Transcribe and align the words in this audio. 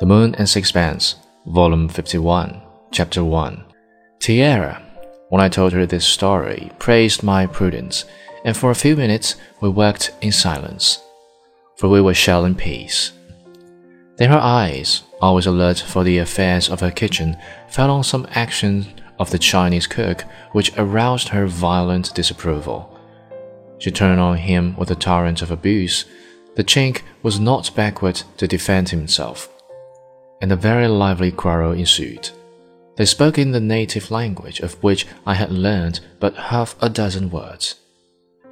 The 0.00 0.06
Moon 0.06 0.34
and 0.36 0.48
Sixpence, 0.48 1.16
Volume 1.44 1.86
51, 1.86 2.62
Chapter 2.90 3.22
1. 3.22 3.62
Tiare, 4.18 4.80
when 5.28 5.42
I 5.42 5.50
told 5.50 5.74
her 5.74 5.84
this 5.84 6.06
story, 6.06 6.72
praised 6.78 7.22
my 7.22 7.44
prudence, 7.44 8.06
and 8.42 8.56
for 8.56 8.70
a 8.70 8.74
few 8.74 8.96
minutes 8.96 9.36
we 9.60 9.68
worked 9.68 10.12
in 10.22 10.32
silence, 10.32 11.02
for 11.76 11.90
we 11.90 12.00
were 12.00 12.14
shelling 12.14 12.54
peace. 12.54 13.12
Then 14.16 14.30
her 14.30 14.38
eyes, 14.38 15.02
always 15.20 15.44
alert 15.44 15.80
for 15.80 16.02
the 16.02 16.16
affairs 16.16 16.70
of 16.70 16.80
her 16.80 16.90
kitchen, 16.90 17.36
fell 17.68 17.90
on 17.90 18.02
some 18.02 18.26
action 18.30 18.86
of 19.18 19.30
the 19.30 19.38
Chinese 19.38 19.86
cook 19.86 20.24
which 20.52 20.72
aroused 20.78 21.28
her 21.28 21.46
violent 21.46 22.14
disapproval. 22.14 22.98
She 23.76 23.90
turned 23.90 24.18
on 24.18 24.38
him 24.38 24.78
with 24.78 24.90
a 24.90 24.94
torrent 24.94 25.42
of 25.42 25.50
abuse. 25.50 26.06
The 26.56 26.64
Chink 26.64 27.02
was 27.22 27.38
not 27.38 27.74
backward 27.76 28.22
to 28.38 28.48
defend 28.48 28.88
himself, 28.88 29.54
and 30.40 30.52
a 30.52 30.56
very 30.56 30.88
lively 30.88 31.30
quarrel 31.30 31.72
ensued. 31.72 32.30
They 32.96 33.06
spoke 33.06 33.38
in 33.38 33.52
the 33.52 33.60
native 33.60 34.10
language 34.10 34.60
of 34.60 34.82
which 34.82 35.06
I 35.26 35.34
had 35.34 35.50
learned 35.50 36.00
but 36.18 36.34
half 36.36 36.76
a 36.82 36.88
dozen 36.88 37.30
words, 37.30 37.76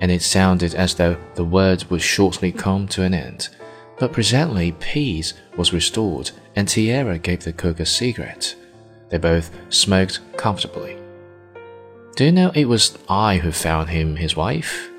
and 0.00 0.10
it 0.10 0.22
sounded 0.22 0.74
as 0.74 0.94
though 0.94 1.16
the 1.34 1.44
words 1.44 1.90
would 1.90 2.02
shortly 2.02 2.52
come 2.52 2.88
to 2.88 3.02
an 3.02 3.14
end. 3.14 3.48
But 3.98 4.12
presently 4.12 4.72
peace 4.72 5.34
was 5.56 5.72
restored, 5.72 6.30
and 6.54 6.68
Tiare 6.68 7.18
gave 7.18 7.44
the 7.44 7.52
cook 7.52 7.80
a 7.80 7.86
cigarette. 7.86 8.54
They 9.10 9.18
both 9.18 9.50
smoked 9.70 10.20
comfortably. 10.36 10.96
Do 12.14 12.24
you 12.24 12.32
know 12.32 12.52
it 12.54 12.66
was 12.66 12.96
I 13.08 13.38
who 13.38 13.52
found 13.52 13.90
him 13.90 14.16
his 14.16 14.36
wife? 14.36 14.90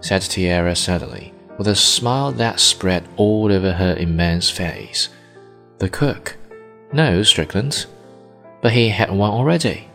said 0.00 0.22
Tiare 0.22 0.74
suddenly, 0.74 1.34
with 1.58 1.68
a 1.68 1.76
smile 1.76 2.32
that 2.32 2.60
spread 2.60 3.06
all 3.16 3.52
over 3.52 3.72
her 3.72 3.94
immense 3.96 4.48
face. 4.48 5.10
The 5.80 5.88
cook? 5.88 6.36
No, 6.92 7.22
Strickland. 7.22 7.86
But 8.60 8.72
he 8.72 8.90
had 8.90 9.10
one 9.10 9.30
already. 9.30 9.88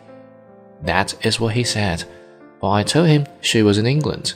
That 0.81 1.13
is 1.23 1.39
what 1.39 1.53
he 1.53 1.63
said, 1.63 2.05
but 2.59 2.71
I 2.71 2.81
told 2.81 3.07
him 3.07 3.27
she 3.39 3.61
was 3.61 3.77
in 3.77 3.85
England. 3.85 4.33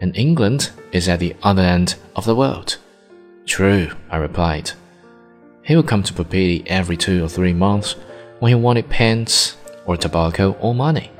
And 0.00 0.16
England 0.16 0.72
is 0.90 1.08
at 1.08 1.20
the 1.20 1.36
other 1.44 1.62
end 1.62 1.94
of 2.16 2.24
the 2.24 2.34
world. 2.34 2.78
True, 3.46 3.92
I 4.10 4.16
replied. 4.16 4.72
He 5.62 5.76
would 5.76 5.86
come 5.86 6.02
to 6.02 6.12
Papeete 6.12 6.66
every 6.66 6.96
two 6.96 7.24
or 7.24 7.28
three 7.28 7.52
months 7.52 7.94
when 8.40 8.48
he 8.48 8.56
wanted 8.56 8.90
pence 8.90 9.56
or 9.86 9.96
tobacco 9.96 10.56
or 10.60 10.74
money, 10.74 11.12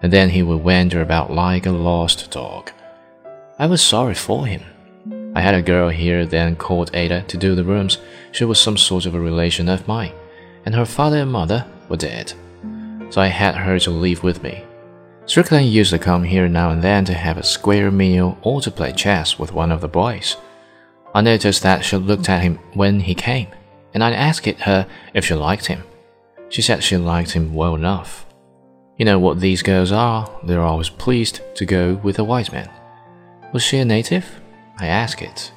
and 0.00 0.12
then 0.12 0.30
he 0.30 0.44
would 0.44 0.62
wander 0.62 1.00
about 1.02 1.32
like 1.32 1.66
a 1.66 1.72
lost 1.72 2.30
dog. 2.30 2.70
I 3.58 3.66
was 3.66 3.82
sorry 3.82 4.14
for 4.14 4.46
him. 4.46 4.62
I 5.34 5.40
had 5.40 5.54
a 5.54 5.62
girl 5.62 5.88
here 5.88 6.26
then 6.26 6.56
called 6.56 6.94
Ata 6.94 7.24
to 7.28 7.36
do 7.36 7.54
the 7.54 7.64
rooms. 7.64 7.98
She 8.32 8.44
was 8.44 8.60
some 8.60 8.76
sort 8.76 9.06
of 9.06 9.14
a 9.14 9.20
relation 9.20 9.68
of 9.68 9.88
mine, 9.88 10.12
and 10.66 10.74
her 10.74 10.84
father 10.84 11.18
and 11.18 11.32
mother 11.32 11.66
were 11.88 11.96
dead. 11.96 12.32
So 13.10 13.20
I 13.20 13.28
had 13.28 13.54
her 13.56 13.78
to 13.80 13.90
live 13.90 14.22
with 14.22 14.42
me. 14.42 14.64
Strickland 15.24 15.66
used 15.66 15.90
to 15.90 15.98
come 15.98 16.24
here 16.24 16.48
now 16.48 16.70
and 16.70 16.82
then 16.82 17.04
to 17.06 17.14
have 17.14 17.38
a 17.38 17.42
square 17.42 17.90
meal 17.90 18.36
or 18.42 18.60
to 18.60 18.70
play 18.70 18.92
chess 18.92 19.38
with 19.38 19.52
one 19.52 19.72
of 19.72 19.80
the 19.80 19.88
boys. 19.88 20.36
I 21.14 21.20
noticed 21.20 21.62
that 21.62 21.84
she 21.84 21.96
looked 21.96 22.28
at 22.28 22.42
him 22.42 22.58
when 22.74 23.00
he 23.00 23.14
came, 23.14 23.48
and 23.94 24.02
I 24.02 24.12
asked 24.12 24.46
her 24.46 24.86
if 25.14 25.24
she 25.24 25.34
liked 25.34 25.66
him. 25.66 25.82
She 26.48 26.60
said 26.60 26.82
she 26.82 26.98
liked 26.98 27.30
him 27.30 27.54
well 27.54 27.74
enough. 27.74 28.26
You 28.98 29.06
know 29.06 29.18
what 29.18 29.40
these 29.40 29.62
girls 29.62 29.92
are, 29.92 30.30
they're 30.44 30.60
always 30.60 30.90
pleased 30.90 31.40
to 31.54 31.64
go 31.64 31.94
with 32.02 32.18
a 32.18 32.24
white 32.24 32.52
man. 32.52 32.70
Was 33.54 33.62
she 33.62 33.78
a 33.78 33.84
native? 33.84 34.41
I 34.78 34.86
ask 34.86 35.22
it. 35.22 35.52